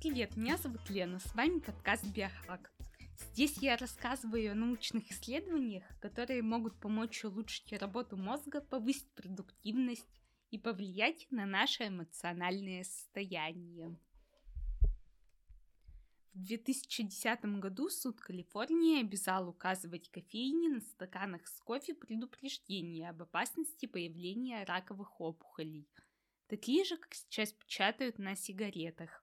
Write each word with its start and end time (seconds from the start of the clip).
привет! 0.00 0.34
Меня 0.34 0.56
зовут 0.56 0.88
Лена, 0.88 1.18
с 1.18 1.34
вами 1.34 1.58
подкаст 1.58 2.06
Биохак. 2.06 2.72
Здесь 3.18 3.58
я 3.58 3.76
рассказываю 3.76 4.52
о 4.52 4.54
научных 4.54 5.10
исследованиях, 5.10 5.84
которые 6.00 6.40
могут 6.40 6.80
помочь 6.80 7.22
улучшить 7.22 7.70
работу 7.74 8.16
мозга, 8.16 8.62
повысить 8.62 9.10
продуктивность 9.10 10.08
и 10.50 10.56
повлиять 10.56 11.26
на 11.30 11.44
наше 11.44 11.88
эмоциональное 11.88 12.82
состояние. 12.84 13.94
В 16.32 16.44
2010 16.44 17.44
году 17.60 17.90
суд 17.90 18.22
Калифорнии 18.22 19.02
обязал 19.02 19.50
указывать 19.50 20.08
кофейне 20.08 20.70
на 20.70 20.80
стаканах 20.80 21.46
с 21.46 21.60
кофе 21.60 21.92
предупреждение 21.92 23.10
об 23.10 23.20
опасности 23.20 23.84
появления 23.84 24.64
раковых 24.64 25.20
опухолей, 25.20 25.86
такие 26.48 26.86
же, 26.86 26.96
как 26.96 27.12
сейчас 27.12 27.52
печатают 27.52 28.18
на 28.18 28.34
сигаретах. 28.34 29.22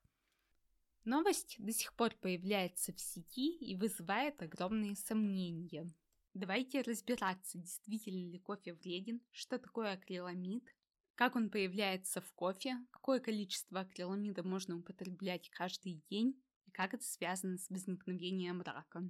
Новость 1.07 1.55
до 1.57 1.71
сих 1.71 1.93
пор 1.93 2.13
появляется 2.19 2.91
в 2.91 2.99
сети 2.99 3.55
и 3.55 3.77
вызывает 3.77 4.43
огромные 4.43 4.97
сомнения. 4.97 5.89
Давайте 6.33 6.81
разбираться, 6.81 7.57
действительно 7.57 8.29
ли 8.29 8.37
кофе 8.39 8.73
вреден, 8.73 9.21
что 9.31 9.57
такое 9.57 9.93
акриламид, 9.93 10.67
как 11.15 11.37
он 11.37 11.49
появляется 11.49 12.19
в 12.19 12.33
кофе, 12.33 12.75
какое 12.91 13.21
количество 13.21 13.79
акриламида 13.79 14.43
можно 14.43 14.75
употреблять 14.75 15.49
каждый 15.51 16.03
день 16.09 16.37
и 16.65 16.71
как 16.71 16.93
это 16.93 17.05
связано 17.05 17.57
с 17.57 17.69
возникновением 17.69 18.61
рака. 18.61 19.09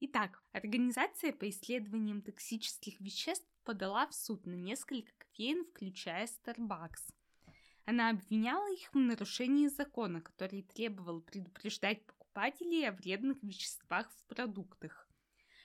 Итак, 0.00 0.44
Организация 0.52 1.32
по 1.32 1.48
исследованиям 1.48 2.20
токсических 2.20 3.00
веществ 3.00 3.48
подала 3.64 4.06
в 4.06 4.14
суд 4.14 4.44
на 4.44 4.54
несколько 4.54 5.12
кофеин, 5.16 5.64
включая 5.64 6.26
Starbucks. 6.26 7.08
Она 7.90 8.10
обвиняла 8.10 8.70
их 8.70 8.92
в 8.92 8.98
нарушении 8.98 9.66
закона, 9.66 10.20
который 10.20 10.60
требовал 10.60 11.22
предупреждать 11.22 12.04
покупателей 12.04 12.86
о 12.86 12.92
вредных 12.92 13.42
веществах 13.42 14.12
в 14.12 14.26
продуктах. 14.26 15.08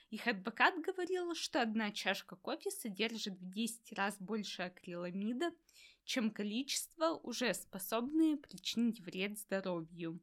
Их 0.08 0.26
адвокат 0.26 0.80
говорил, 0.80 1.34
что 1.34 1.60
одна 1.60 1.92
чашка 1.92 2.36
кофе 2.36 2.70
содержит 2.70 3.38
в 3.38 3.50
10 3.50 3.92
раз 3.92 4.16
больше 4.18 4.62
акриламида, 4.62 5.52
чем 6.04 6.30
количество, 6.30 7.10
уже 7.22 7.52
способное 7.52 8.38
причинить 8.38 9.00
вред 9.00 9.38
здоровью. 9.38 10.18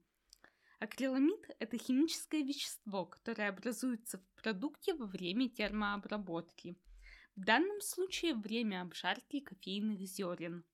Акриламид– 0.79 1.51
это 1.59 1.77
химическое 1.77 2.41
вещество, 2.41 3.05
которое 3.05 3.49
образуется 3.49 4.17
в 4.17 4.41
продукте 4.41 4.95
во 4.95 5.05
время 5.05 5.49
термообработки. 5.49 6.75
В 7.35 7.41
данном 7.41 7.79
случае 7.79 8.33
время 8.33 8.81
обжарки 8.81 9.39
кофейных 9.39 9.99
зерен. 9.99 10.65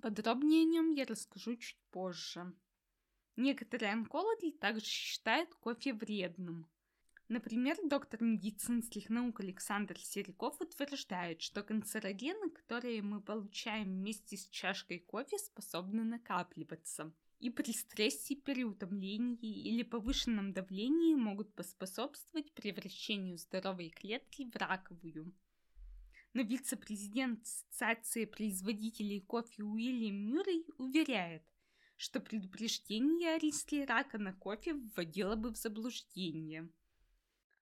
Подробнее 0.00 0.62
о 0.62 0.64
нем 0.64 0.90
я 0.90 1.04
расскажу 1.04 1.56
чуть 1.56 1.80
позже. 1.90 2.52
Некоторые 3.36 3.92
онкологи 3.92 4.52
также 4.52 4.84
считают 4.84 5.54
кофе 5.54 5.92
вредным. 5.92 6.66
Например, 7.28 7.76
доктор 7.84 8.22
медицинских 8.22 9.10
наук 9.10 9.40
Александр 9.40 9.98
Сериков 9.98 10.60
утверждает, 10.60 11.42
что 11.42 11.62
канцерогены, 11.62 12.50
которые 12.50 13.02
мы 13.02 13.20
получаем 13.20 13.88
вместе 13.88 14.36
с 14.36 14.48
чашкой 14.48 15.00
кофе, 15.00 15.38
способны 15.38 16.04
накапливаться– 16.04 17.12
и 17.40 17.50
при 17.50 17.72
стрессе, 17.72 18.34
переутомлении 18.34 19.62
или 19.62 19.82
повышенном 19.82 20.52
давлении 20.52 21.14
могут 21.14 21.54
поспособствовать 21.54 22.52
превращению 22.52 23.38
здоровой 23.38 23.90
клетки 23.90 24.50
в 24.50 24.56
раковую. 24.56 25.32
Но 26.34 26.42
вице-президент 26.42 27.42
Ассоциации 27.42 28.24
производителей 28.24 29.20
кофе 29.20 29.62
Уильям 29.62 30.16
Мюррей 30.16 30.66
уверяет, 30.76 31.42
что 31.96 32.20
предупреждение 32.20 33.34
о 33.34 33.38
риске 33.38 33.84
рака 33.84 34.18
на 34.18 34.32
кофе 34.32 34.74
вводило 34.74 35.36
бы 35.36 35.50
в 35.50 35.56
заблуждение. 35.56 36.70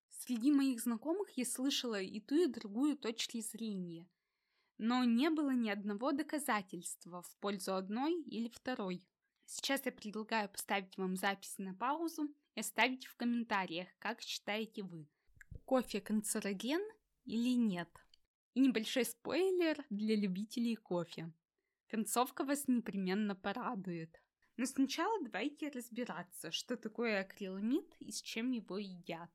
Среди 0.08 0.50
моих 0.50 0.81
знакомых 0.81 1.31
я 1.36 1.45
слышала 1.45 2.00
и 2.00 2.20
ту, 2.20 2.34
и 2.34 2.47
другую 2.47 2.97
точки 2.97 3.41
зрения, 3.41 4.08
но 4.79 5.05
не 5.05 5.30
было 5.30 5.51
ни 5.51 5.70
одного 5.70 6.13
доказательства 6.13 7.23
в 7.23 7.36
пользу 7.36 7.74
одной 7.74 8.23
или 8.23 8.48
второй. 8.48 9.07
Сейчас 9.45 9.86
я 9.86 9.92
предлагаю 9.92 10.48
поставить 10.48 10.96
вам 10.98 11.17
запись 11.17 11.57
на 11.58 11.74
паузу 11.74 12.35
и 12.57 12.61
оставить 12.61 13.07
в 13.07 13.14
комментариях, 13.14 13.89
как 13.98 14.20
считаете 14.20 14.83
вы, 14.83 15.08
кофе 15.64 16.01
канцероген 16.01 16.83
или 17.24 17.55
нет. 17.55 17.89
И 18.56 18.61
небольшой 18.61 19.05
спойлер 19.05 19.84
для 19.90 20.17
любителей 20.17 20.74
кофе. 20.74 21.30
Концовка 21.89 22.42
вас 22.42 22.67
непременно 22.67 23.36
порадует. 23.36 24.20
Но 24.56 24.67
сначала 24.67 25.22
давайте 25.22 25.68
разбираться, 25.68 26.50
что 26.50 26.77
такое 26.77 27.20
акриламид 27.20 27.86
и 28.00 28.11
с 28.11 28.20
чем 28.20 28.50
его 28.50 28.78
едят. 28.78 29.30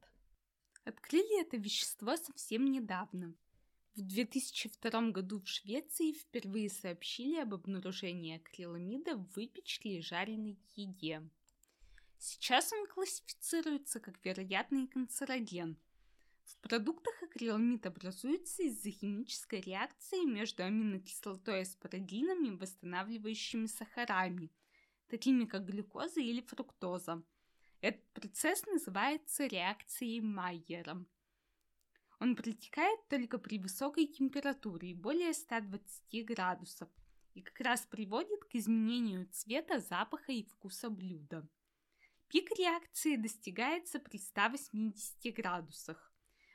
Открыли 0.84 1.40
это 1.40 1.56
вещество 1.56 2.18
совсем 2.18 2.66
недавно, 2.66 3.36
в 3.96 4.02
2002 4.02 5.12
году 5.12 5.42
в 5.42 5.48
Швеции 5.48 6.14
впервые 6.14 6.70
сообщили 6.70 7.36
об 7.36 7.54
обнаружении 7.54 8.38
акриламида 8.38 9.18
в 9.18 9.36
выпечке 9.36 9.98
и 9.98 10.02
жареной 10.02 10.58
еде. 10.76 11.22
Сейчас 12.18 12.72
он 12.72 12.88
классифицируется 12.88 14.00
как 14.00 14.24
вероятный 14.26 14.88
канцероген. 14.88 15.78
В 16.58 16.62
продуктах 16.62 17.22
акриламид 17.24 17.86
образуется 17.86 18.64
из-за 18.64 18.90
химической 18.92 19.62
реакции 19.62 20.26
между 20.26 20.64
аминокислотой 20.64 21.62
аспарагином 21.62 22.46
и 22.46 22.58
восстанавливающими 22.58 23.66
сахарами, 23.66 24.52
такими 25.08 25.46
как 25.46 25.66
глюкоза 25.66 26.22
или 26.22 26.42
фруктоза. 26.42 27.24
Этот 27.82 28.08
процесс 28.14 28.66
называется 28.66 29.48
реакцией 29.48 30.22
Майера– 30.22 31.06
он 32.22 32.36
протекает 32.36 33.00
только 33.10 33.40
при 33.40 33.58
высокой 33.58 34.06
температуре, 34.06 34.94
более 34.94 35.34
120 35.34 36.24
градусов, 36.24 36.88
и 37.34 37.42
как 37.42 37.60
раз 37.62 37.88
приводит 37.88 38.46
к 38.46 38.54
изменению 38.54 39.28
цвета, 39.32 39.80
запаха 39.80 40.32
и 40.32 40.44
вкуса 40.44 40.92
блюда. 40.92 41.50
Пик 42.28 42.52
реакции 42.60 43.16
достигается 43.16 44.00
при 44.00 44.20
180 44.20 45.34
градусах, 45.34 46.11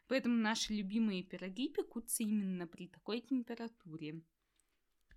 поэтому 0.09 0.37
наши 0.37 0.73
любимые 0.73 1.23
пироги 1.23 1.69
пекутся 1.69 2.23
именно 2.23 2.67
при 2.67 2.89
такой 2.89 3.21
температуре. 3.21 4.23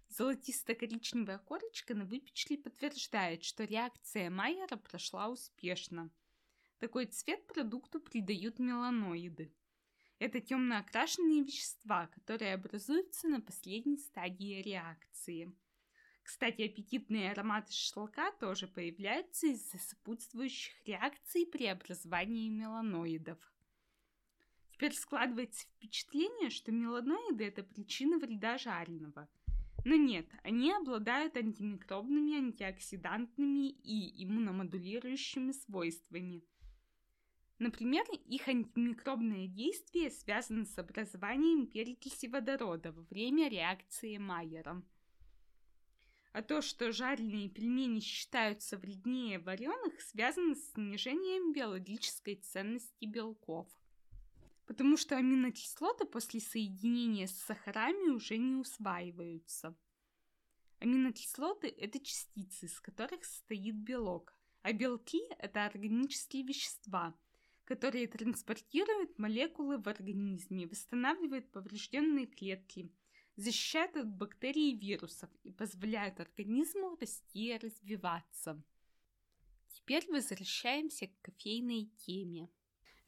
Золотисто-коричневая 0.09 1.37
корочка 1.37 1.93
на 1.93 2.05
выпечке 2.05 2.57
подтверждает, 2.57 3.43
что 3.43 3.63
реакция 3.63 4.29
Майера 4.29 4.75
прошла 4.75 5.29
успешно. 5.29 6.09
Такой 6.79 7.05
цвет 7.05 7.45
продукту 7.45 7.99
придают 7.99 8.57
меланоиды. 8.57 9.53
Это 10.17 10.41
темно 10.41 10.77
окрашенные 10.77 11.43
вещества, 11.43 12.07
которые 12.07 12.55
образуются 12.55 13.27
на 13.27 13.39
последней 13.39 13.97
стадии 13.97 14.61
реакции. 14.61 15.55
Кстати, 16.23 16.63
аппетитные 16.63 17.31
ароматы 17.31 17.71
шашлыка 17.71 18.31
тоже 18.33 18.67
появляются 18.67 19.47
из-за 19.47 19.77
сопутствующих 19.77 20.73
реакций 20.85 21.45
при 21.45 21.65
образовании 21.67 22.49
меланоидов. 22.49 23.39
Теперь 24.79 24.95
складывается 24.95 25.67
впечатление, 25.67 26.49
что 26.49 26.71
меланоиды– 26.71 27.43
это 27.45 27.63
причина 27.63 28.17
вреда 28.17 28.57
жареного. 28.57 29.27
Но 29.83 29.95
нет, 29.95 30.25
они 30.41 30.71
обладают 30.71 31.35
антимикробными, 31.35 32.37
антиоксидантными 32.37 33.71
и 33.71 34.23
иммуномодулирующими 34.23 35.51
свойствами– 35.51 36.45
Например, 37.59 38.05
их 38.25 38.47
антимикробное 38.47 39.45
действие 39.47 40.11
связано 40.11 40.63
с 40.63 40.77
образованием 40.77 41.67
перекиси 41.67 42.27
водорода 42.27 42.93
во 42.93 43.01
время 43.01 43.49
реакции 43.49 44.17
Майера. 44.17 44.81
А 46.31 46.41
то, 46.41 46.61
что 46.61 46.93
жареные 46.93 47.49
пельмени 47.49 47.99
считаются 47.99 48.77
вреднее 48.77 49.39
вареных, 49.39 49.99
связано 49.99 50.55
с 50.55 50.71
снижением 50.71 51.51
биологической 51.51 52.35
ценности 52.35 53.03
белков. 53.03 53.67
Потому 54.69 54.97
что 54.97 55.17
аминокислоты 55.17 56.05
после 56.05 56.39
соединения 56.39 57.25
с 57.25 57.31
сахарами 57.31 58.11
уже 58.11 58.37
не 58.37 58.53
усваиваются. 58.53 59.75
Аминокислоты– 60.77 61.67
это 61.77 61.99
частицы, 61.99 62.67
из 62.67 62.79
которых 62.79 63.25
состоит 63.25 63.73
белок, 63.73 64.37
а 64.61 64.71
белки– 64.71 65.21
это 65.39 65.65
органические 65.65 66.43
вещества– 66.43 67.17
которые 67.65 68.07
транспортируют 68.07 69.19
молекулы 69.19 69.77
в 69.77 69.87
организме, 69.87 70.65
восстанавливают 70.65 71.51
поврежденные 71.51 72.25
клетки, 72.25 72.91
защищают 73.35 73.95
от 73.95 74.07
бактерий 74.07 74.71
и 74.71 74.77
вирусов 74.77 75.29
и 75.43 75.51
позволяют 75.51 76.19
организму 76.19 76.95
расти 76.99 77.53
и 77.53 77.57
развиваться. 77.59 78.59
Теперь 79.67 80.03
возвращаемся 80.11 81.07
к 81.07 81.21
кофейной 81.21 81.91
теме. 81.97 82.49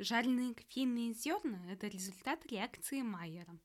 Жареные 0.02 0.56
кофейные 0.56 1.14
зерна– 1.14 1.62
это 1.72 1.86
результат 1.88 2.44
реакции 2.48 3.04
Майера. 3.04 3.56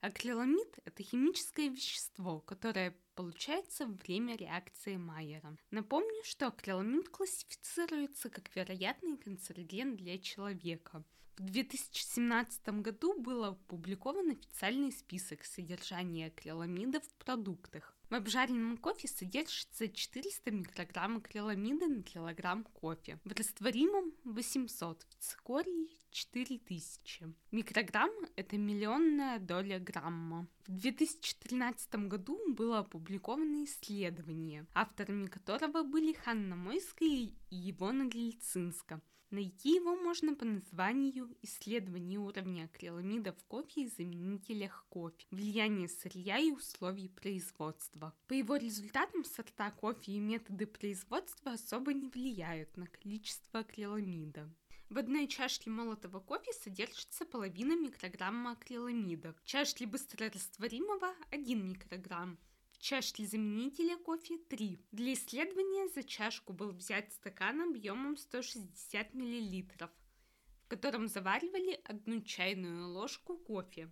Акриламид– 0.00 0.78
это 0.86 1.02
химическое 1.02 1.68
вещество, 1.68 2.40
которое 2.40 2.96
получается 3.14 3.86
во 3.86 3.92
время 3.92 4.34
реакции 4.36 4.96
Майера. 4.96 5.54
Напомню, 5.70 6.22
что 6.24 6.46
акриламид 6.46 7.10
классифицируется 7.10 8.30
как 8.30 8.56
вероятный 8.56 9.18
канцероген 9.18 9.96
для 9.96 10.18
человека– 10.18 11.04
в 11.38 11.44
2017 11.44 12.68
году 12.82 13.18
был 13.18 13.44
опубликован 13.44 14.32
официальный 14.32 14.92
список 14.92 15.44
содержания 15.44 16.26
акриламида 16.26 17.00
в 17.00 17.08
продуктах. 17.14 17.96
В 18.12 18.14
обжаренном 18.14 18.76
кофе 18.76 19.08
содержится 19.08 19.88
400 19.88 20.50
микрограмм 20.50 21.16
акриламида 21.16 21.86
на 21.86 22.02
килограмм 22.02 22.64
кофе. 22.64 23.18
В 23.24 23.32
растворимом 23.32 24.12
800, 24.24 25.06
в 25.08 25.14
цикории 25.14 25.88
4000. 26.10 27.32
Микрограмм– 27.52 28.12
это 28.36 28.58
миллионная 28.58 29.38
доля 29.38 29.78
грамма. 29.78 30.46
В 30.66 30.72
2013 30.72 31.94
году 32.06 32.38
было 32.52 32.80
опубликовано 32.80 33.64
исследование, 33.64 34.66
авторами 34.74 35.24
которого 35.24 35.82
были 35.82 36.12
Ханна 36.12 36.54
Мойская 36.54 37.08
и 37.08 37.70
Ивона 37.70 38.10
Глицинска– 38.10 39.00
Найти 39.32 39.76
его 39.76 39.96
можно 39.96 40.34
по 40.34 40.44
названию 40.44 41.34
«Исследование 41.40 42.18
уровня 42.18 42.64
акриламида 42.64 43.32
в 43.32 43.42
кофе 43.44 43.84
и 43.84 43.88
заменителях 43.88 44.84
кофе. 44.90 45.26
Влияние 45.30 45.88
сырья 45.88 46.36
и 46.36 46.50
условий 46.50 47.08
производства». 47.08 48.12
По 48.26 48.34
его 48.34 48.56
результатам 48.56 49.24
сорта 49.24 49.70
кофе 49.70 50.12
и 50.12 50.18
методы 50.18 50.66
производства 50.66 51.52
особо 51.52 51.94
не 51.94 52.10
влияют 52.10 52.76
на 52.76 52.86
количество 52.86 53.60
акриламида. 53.60 54.52
В 54.90 54.98
одной 54.98 55.26
чашке 55.26 55.70
молотого 55.70 56.20
кофе 56.20 56.52
содержится 56.52 57.24
половина 57.24 57.74
микрограмма 57.74 58.52
акриламида, 58.52 59.32
в 59.32 59.44
чашке 59.44 59.86
быстрорастворимого– 59.86 61.14
1 61.30 61.68
микрограмм, 61.70 62.36
чашки 62.82 63.24
заменителя 63.24 63.96
кофе 63.96 64.38
3. 64.38 64.78
Для 64.90 65.12
исследования 65.12 65.88
за 65.88 66.02
чашку 66.02 66.52
был 66.52 66.72
взят 66.72 67.12
стакан 67.12 67.60
объемом 67.60 68.16
160 68.16 69.14
мл, 69.14 69.62
в 70.64 70.68
котором 70.68 71.06
заваривали 71.06 71.80
одну 71.84 72.20
чайную 72.22 72.88
ложку 72.88 73.36
кофе. 73.36 73.88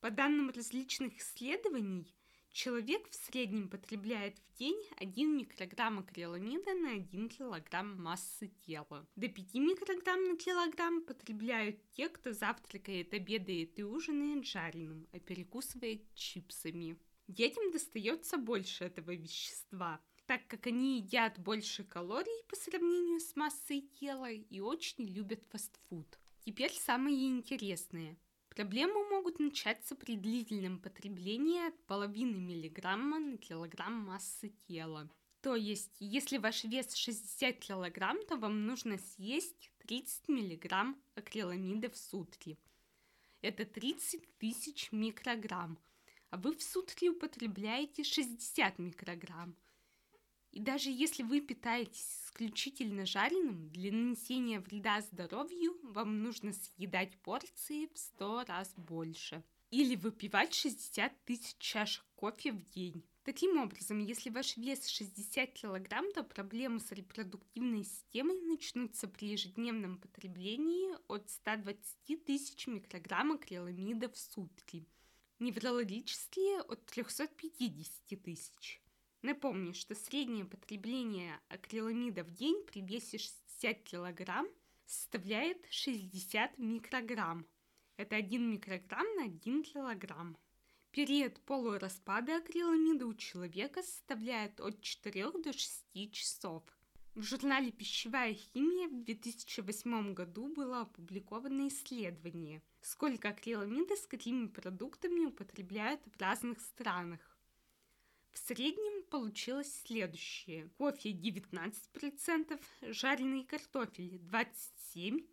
По 0.00 0.10
данным 0.10 0.50
различных 0.50 1.18
исследований, 1.18 2.16
человек 2.50 3.08
в 3.10 3.14
среднем 3.14 3.68
потребляет 3.68 4.36
в 4.40 4.58
день 4.58 4.82
1 4.96 5.36
микрограмм 5.36 6.00
акриламида 6.00 6.74
на 6.74 6.94
1 6.94 7.28
килограмм 7.28 8.02
массы 8.02 8.48
тела. 8.66 9.06
До 9.14 9.28
5 9.28 9.54
микрограмм 9.54 10.30
на 10.30 10.36
килограмм 10.36 11.02
потребляют 11.02 11.76
те, 11.92 12.08
кто 12.08 12.32
завтракает, 12.32 13.14
обедает 13.14 13.78
и 13.78 13.84
ужинает 13.84 14.44
жареным, 14.44 15.06
а 15.12 15.20
перекусывает 15.20 16.12
чипсами. 16.14 16.98
Детям 17.28 17.72
достается 17.72 18.38
больше 18.38 18.84
этого 18.84 19.12
вещества, 19.12 20.00
так 20.26 20.46
как 20.46 20.68
они 20.68 20.98
едят 20.98 21.38
больше 21.40 21.82
калорий 21.82 22.44
по 22.48 22.54
сравнению 22.54 23.18
с 23.18 23.34
массой 23.34 23.80
тела 23.80 24.30
и 24.30 24.60
очень 24.60 25.04
любят 25.06 25.42
фастфуд. 25.50 26.06
Теперь 26.44 26.72
самое 26.72 27.26
интересное. 27.26 28.16
Проблемы 28.48 29.08
могут 29.10 29.40
начаться 29.40 29.96
при 29.96 30.16
длительном 30.16 30.78
потреблении 30.78 31.66
от 31.66 31.76
половины 31.86 32.38
миллиграмма 32.38 33.18
на 33.18 33.36
килограмм 33.38 33.94
массы 33.94 34.50
тела. 34.68 35.10
То 35.42 35.56
есть, 35.56 35.96
если 35.98 36.38
ваш 36.38 36.62
вес 36.64 36.94
60 36.94 37.58
килограмм, 37.58 38.24
то 38.26 38.36
вам 38.36 38.66
нужно 38.66 38.98
съесть 38.98 39.72
30 39.78 40.28
миллиграмм 40.28 40.96
акриламида 41.16 41.90
в 41.90 41.96
сутки. 41.96 42.56
Это 43.42 43.64
30 43.64 44.38
тысяч 44.38 44.90
микрограмм– 44.92 45.78
а 46.36 46.38
вы 46.38 46.54
в 46.54 46.62
сутки 46.62 47.08
употребляете 47.08 48.04
60 48.04 48.78
микрограмм. 48.78 49.56
И 50.50 50.60
даже 50.60 50.90
если 50.90 51.22
вы 51.22 51.40
питаетесь 51.40 52.26
исключительно 52.26 53.06
жареным, 53.06 53.70
для 53.70 53.90
нанесения 53.90 54.60
вреда 54.60 55.00
здоровью 55.00 55.78
вам 55.82 56.22
нужно 56.22 56.52
съедать 56.52 57.16
порции 57.22 57.86
в 57.86 57.96
100 57.96 58.44
раз 58.48 58.74
больше. 58.76 59.42
Или 59.70 59.96
выпивать 59.96 60.52
60 60.52 61.24
тысяч 61.24 61.56
чашек 61.58 62.04
кофе 62.16 62.52
в 62.52 62.68
день. 62.68 63.02
Таким 63.24 63.58
образом, 63.58 63.98
если 63.98 64.28
ваш 64.28 64.58
вес 64.58 64.86
60 64.88 65.54
кг, 65.54 66.12
то 66.12 66.22
проблемы 66.22 66.80
с 66.80 66.92
репродуктивной 66.92 67.84
системой 67.84 68.42
начнутся 68.42 69.08
при 69.08 69.28
ежедневном 69.28 69.96
потреблении 69.96 70.96
от 71.08 71.30
120 71.30 72.26
тысяч 72.26 72.66
микрограмм 72.66 73.32
акриламида 73.32 74.10
в 74.10 74.18
сутки– 74.18 74.86
неврологические 75.38 76.60
от 76.62 76.86
350 76.86 78.22
тысяч. 78.22 78.82
Напомню, 79.22 79.74
что 79.74 79.94
среднее 79.94 80.44
потребление 80.44 81.40
акриламида 81.48 82.22
в 82.24 82.32
день 82.32 82.64
при 82.66 82.80
весе 82.80 83.18
60 83.18 83.82
кг 83.82 84.44
составляет 84.84 85.66
60 85.70 86.58
микрограмм. 86.58 87.46
Это 87.96 88.16
1 88.16 88.50
микрограмм 88.50 89.06
на 89.16 89.24
1 89.24 89.62
килограмм. 89.64 90.36
Период 90.90 91.40
полураспада 91.40 92.36
акриламида 92.36 93.06
у 93.06 93.14
человека 93.14 93.82
составляет 93.82 94.60
от 94.60 94.80
4 94.80 95.32
до 95.42 95.52
6 95.52 96.12
часов. 96.12 96.62
В 97.16 97.22
журнале 97.22 97.72
«Пищевая 97.72 98.34
химия» 98.34 98.88
в 98.88 99.04
2008 99.04 100.12
году 100.12 100.52
было 100.52 100.82
опубликовано 100.82 101.68
исследование, 101.68 102.62
сколько 102.82 103.30
акриламида 103.30 103.96
с 103.96 104.06
какими 104.06 104.48
продуктами 104.48 105.24
употребляют 105.24 106.02
в 106.04 106.20
разных 106.20 106.60
странах. 106.60 107.20
В 108.32 108.38
среднем 108.38 109.02
получилось 109.04 109.80
следующее. 109.86 110.68
Кофе 110.76 111.12
19%, 111.12 112.60
жареный 112.82 113.44
картофель 113.44 114.20
27%, 114.30 115.26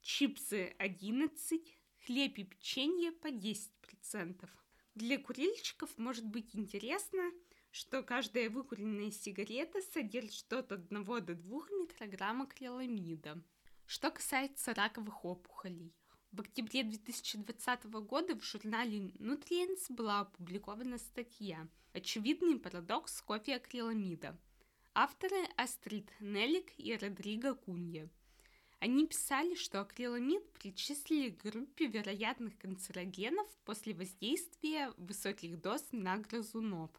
чипсы 0.00 0.74
11%, 0.78 1.62
хлеб 2.06 2.38
и 2.38 2.44
печенье 2.44 3.12
по 3.12 3.26
10%. 3.26 4.48
Для 4.94 5.18
курильщиков 5.18 5.96
может 5.98 6.26
быть 6.26 6.54
интересно– 6.54 7.30
что 7.72 8.02
каждая 8.02 8.50
выкуренная 8.50 9.10
сигарета 9.10 9.80
содержит 9.80 10.52
от 10.52 10.72
1 10.72 11.04
до 11.04 11.34
2 11.34 11.34
микрограмма 11.80 12.44
акриламида. 12.44 13.42
Что 13.86 14.10
касается 14.10 14.74
раковых 14.74 15.24
опухолей. 15.24 15.94
В 16.32 16.40
октябре 16.40 16.82
2020 16.84 17.84
года 17.84 18.38
в 18.38 18.44
журнале 18.44 19.08
Nutrients 19.18 19.86
была 19.88 20.20
опубликована 20.20 20.98
статья 20.98 21.66
«Очевидный 21.94 22.58
парадокс 22.58 23.22
кофе 23.22 23.56
акриламида». 23.56 24.38
Авторы 24.94 25.46
Астрид 25.56 26.10
Нелик 26.20 26.78
и 26.78 26.94
Родриго 26.94 27.54
Кунья. 27.54 28.10
Они 28.82 29.06
писали, 29.06 29.54
что 29.54 29.80
акриламид 29.80 30.42
причислили 30.54 31.30
к 31.30 31.44
группе 31.44 31.86
вероятных 31.86 32.58
канцерогенов 32.58 33.46
после 33.64 33.94
воздействия 33.94 34.92
высоких 34.96 35.60
доз 35.60 35.86
на 35.92 36.16
грызунов. 36.16 36.90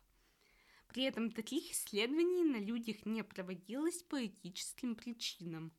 При 0.87 1.03
этом 1.03 1.29
таких 1.29 1.73
исследований 1.73 2.45
на 2.45 2.55
людях 2.55 3.05
не 3.05 3.21
проводилось 3.21 4.01
по 4.03 4.25
этическим 4.25 4.95
причинам. 4.95 5.73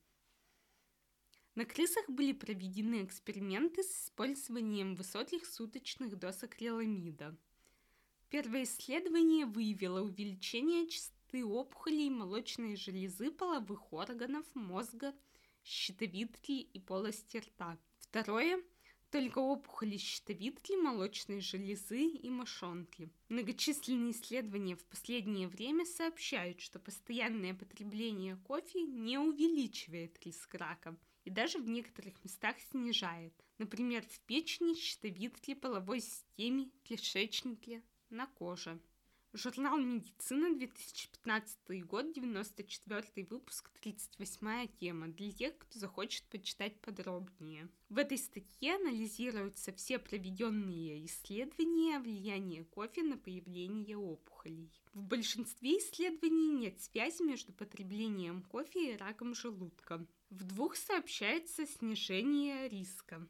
На 1.54 1.64
крысах 1.64 2.06
были 2.10 2.32
проведены 2.32 3.02
эксперименты 3.02 3.82
с 3.82 4.04
использованием 4.04 4.96
высоких 4.96 5.46
суточных 5.46 6.18
доз 6.18 6.42
акриламида. 6.42 7.34
Первое 8.28 8.64
исследование 8.64 9.46
выявило 9.46 10.02
увеличение 10.02 10.86
частоты 10.86 11.46
опухолей 11.46 12.10
молочной 12.10 12.76
железы 12.76 13.30
половых 13.30 13.90
органов, 13.90 14.44
мозга, 14.52 15.14
щитовидки 15.64 16.52
и 16.52 16.78
полости 16.80 17.38
рта. 17.38 17.78
Второе 17.98 18.62
только 19.14 19.38
опухоли 19.38 19.96
щитовидки, 19.96 20.72
молочной 20.72 21.40
железы 21.40 22.04
и 22.04 22.28
мошонки. 22.28 23.08
Многочисленные 23.28 24.10
исследования 24.10 24.74
в 24.74 24.84
последнее 24.86 25.46
время 25.46 25.84
сообщают, 25.84 26.60
что 26.60 26.80
постоянное 26.80 27.54
потребление 27.54 28.36
кофе 28.36 28.82
не 28.82 29.16
увеличивает 29.18 30.18
риск 30.26 30.54
рака 30.56 30.96
и 31.24 31.30
даже 31.30 31.58
в 31.58 31.68
некоторых 31.68 32.24
местах 32.24 32.56
снижает. 32.72 33.32
Например, 33.58 34.04
в 34.04 34.18
печени, 34.22 34.74
щитовидке, 34.74 35.54
половой 35.54 36.00
системе, 36.00 36.70
кишечнике, 36.82 37.84
на 38.10 38.26
коже. 38.26 38.80
Журнал 39.36 39.78
«Медицина», 39.78 40.54
2015 40.56 41.84
год, 41.84 42.12
94 42.12 43.26
выпуск, 43.28 43.68
38 43.80 44.68
тема, 44.78 45.08
для 45.08 45.32
тех, 45.32 45.58
кто 45.58 45.76
захочет 45.76 46.22
почитать 46.26 46.80
подробнее. 46.80 47.68
В 47.88 47.98
этой 47.98 48.16
статье 48.16 48.76
анализируются 48.76 49.72
все 49.72 49.98
проведенные 49.98 51.04
исследования 51.06 51.98
влияния 51.98 52.62
кофе 52.62 53.02
на 53.02 53.16
появление 53.16 53.96
опухолей. 53.96 54.70
В 54.92 55.02
большинстве 55.02 55.78
исследований 55.78 56.52
нет 56.52 56.80
связи 56.80 57.24
между 57.24 57.52
потреблением 57.52 58.40
кофе 58.40 58.94
и 58.94 58.96
раком 58.96 59.34
желудка. 59.34 60.06
В 60.30 60.44
двух 60.44 60.76
сообщается 60.76 61.66
снижение 61.66 62.68
риска. 62.68 63.26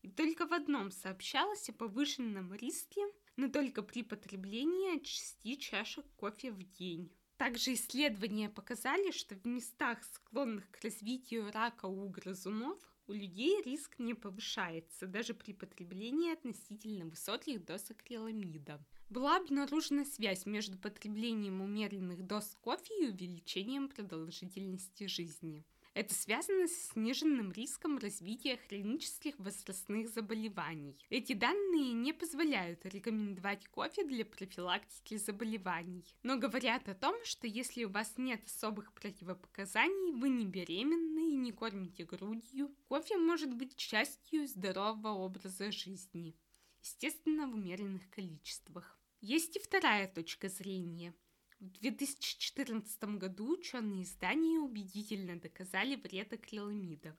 И 0.00 0.08
только 0.08 0.46
в 0.46 0.54
одном 0.54 0.90
сообщалось 0.90 1.68
о 1.68 1.74
повышенном 1.74 2.54
риске, 2.54 3.02
но 3.38 3.48
только 3.48 3.82
при 3.82 4.02
потреблении 4.02 4.96
от 4.96 5.06
6 5.06 5.60
чашек 5.60 6.04
кофе 6.16 6.50
в 6.50 6.60
день. 6.72 7.10
Также 7.36 7.74
исследования 7.74 8.48
показали, 8.48 9.12
что 9.12 9.36
в 9.36 9.46
местах, 9.46 10.02
склонных 10.02 10.68
к 10.72 10.82
развитию 10.82 11.52
рака 11.52 11.86
у 11.86 12.08
грызунов, 12.08 12.80
у 13.06 13.12
людей 13.12 13.62
риск 13.62 14.00
не 14.00 14.14
повышается 14.14 15.06
даже 15.06 15.34
при 15.34 15.52
потреблении 15.52 16.32
относительно 16.32 17.06
высоких 17.06 17.64
доз 17.64 17.88
акриламида. 17.92 18.84
Была 19.08 19.36
обнаружена 19.36 20.04
связь 20.04 20.44
между 20.44 20.76
потреблением 20.76 21.60
умеренных 21.60 22.26
доз 22.26 22.56
кофе 22.60 23.04
и 23.04 23.08
увеличением 23.08 23.88
продолжительности 23.88 25.06
жизни. 25.06 25.64
Это 25.98 26.14
связано 26.14 26.68
с 26.68 26.90
сниженным 26.92 27.50
риском 27.50 27.98
развития 27.98 28.56
хронических 28.68 29.36
возрастных 29.40 30.08
заболеваний. 30.08 30.96
Эти 31.10 31.32
данные 31.32 31.92
не 31.92 32.12
позволяют 32.12 32.86
рекомендовать 32.86 33.66
кофе 33.66 34.04
для 34.04 34.24
профилактики 34.24 35.16
заболеваний, 35.16 36.04
но 36.22 36.38
говорят 36.38 36.88
о 36.88 36.94
том, 36.94 37.16
что 37.24 37.48
если 37.48 37.82
у 37.82 37.88
вас 37.88 38.14
нет 38.16 38.46
особых 38.46 38.92
противопоказаний, 38.92 40.12
вы 40.12 40.28
не 40.28 40.46
беременны 40.46 41.32
и 41.32 41.36
не 41.36 41.50
кормите 41.50 42.04
грудью, 42.04 42.72
кофе 42.86 43.16
может 43.16 43.52
быть 43.52 43.74
частью 43.74 44.46
здорового 44.46 45.14
образа 45.14 45.72
жизни, 45.72 46.36
естественно, 46.80 47.48
в 47.48 47.54
умеренных 47.54 48.08
количествах. 48.10 49.00
Есть 49.20 49.56
и 49.56 49.58
вторая 49.58 50.06
точка 50.06 50.48
зрения– 50.48 51.12
в 51.60 51.70
2014 51.80 53.18
году 53.18 53.54
ученые 53.54 54.02
из 54.02 54.14
Дании 54.14 54.58
убедительно 54.58 55.40
доказали 55.40 55.96
вред 55.96 56.32
акриламида. 56.32 57.16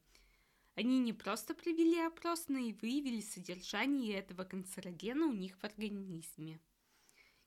Они 0.75 0.99
не 0.99 1.11
просто 1.11 1.53
провели 1.53 1.99
опрос, 1.99 2.47
но 2.47 2.57
и 2.57 2.71
выявили 2.71 3.19
содержание 3.19 4.15
этого 4.15 4.45
канцерогена 4.45 5.25
у 5.25 5.33
них 5.33 5.57
в 5.57 5.63
организме. 5.65 6.61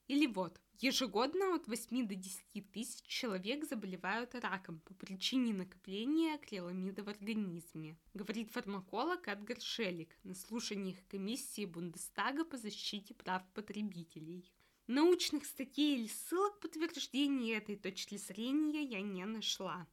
Или 0.06 0.26
вот, 0.26 0.60
ежегодно 0.80 1.54
от 1.54 1.66
8 1.66 2.06
до 2.06 2.14
10 2.14 2.70
тысяч 2.72 3.00
человек 3.06 3.64
заболевают 3.64 4.34
раком 4.34 4.80
по 4.80 4.92
причине 4.92 5.54
накопления 5.54 6.34
акриламида 6.34 7.04
в 7.04 7.08
организме, 7.08 7.96
говорит 8.12 8.50
фармаколог 8.50 9.26
Эдгар 9.28 9.58
Шелик 9.62 10.14
на 10.24 10.34
слушаниях 10.34 10.98
комиссии 11.08 11.64
Бундестага 11.64 12.44
по 12.44 12.58
защите 12.58 13.14
прав 13.14 13.42
потребителей. 13.54 14.52
Научных 14.88 15.46
статей 15.46 15.96
или 15.96 16.08
ссылок 16.08 16.58
подтверждения 16.58 17.56
этой 17.56 17.76
точки 17.76 18.16
зрения 18.16 18.82
я 18.82 19.00
не 19.00 19.24
нашла. 19.24 19.86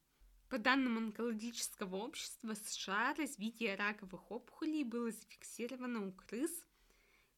По 0.49 0.57
данным 0.57 0.97
онкологического 0.97 1.95
общества 1.97 2.55
США, 2.55 3.13
развитие 3.13 3.75
раковых 3.75 4.31
опухолей 4.31 4.83
было 4.83 5.11
зафиксировано 5.11 6.07
у 6.07 6.11
крыс, 6.11 6.65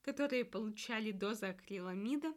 которые 0.01 0.45
получали 0.45 1.11
дозы 1.11 1.47
акриламида 1.47 2.33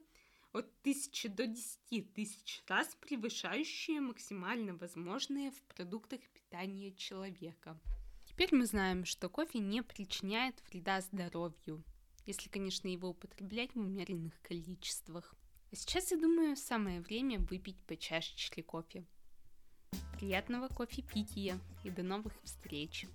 от 0.53 0.67
1000 0.81 1.29
до 1.29 1.47
10 1.47 2.13
тысяч 2.13 2.63
раз 2.67 2.97
превышающие 3.01 4.01
максимально 4.01 4.75
возможные 4.75 5.53
в 5.53 5.63
продуктах 5.63 6.21
питания 6.33 6.93
человека. 6.93 7.81
Теперь 8.25 8.53
мы 8.53 8.67
знаем, 8.67 9.05
что 9.05 9.29
кофе 9.29 9.61
не 9.61 9.81
причиняет 9.81 10.61
вреда 10.69 11.01
здоровью 11.03 11.85
если, 12.27 12.49
конечно, 12.49 12.89
его 12.89 13.11
употреблять 13.11 13.75
в 13.75 13.79
умеренных 13.81 14.41
количествах. 14.43 15.35
А 15.71 15.77
сейчас, 15.77 16.11
я 16.11 16.19
думаю, 16.19 16.57
самое 16.57 17.01
время 17.01 17.41
выпить 17.41 17.79
по 17.87 17.97
чашечке 17.97 18.63
кофе. 18.63 19.05
Приятного 20.19 20.69
кофе 20.69 21.03
пития 21.03 21.59
и 21.85 21.91
до 21.91 22.03
новых 22.03 22.33
встреч! 22.43 23.07